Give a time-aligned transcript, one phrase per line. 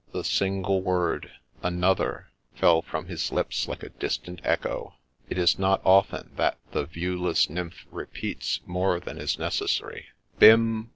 [0.13, 1.29] The single word,'
[1.71, 4.95] Another!' fell from his lips like a distant echo;—
[5.29, 10.05] it is not often that the viewless nymph repeats more than is necessary.'
[10.39, 10.89] Bim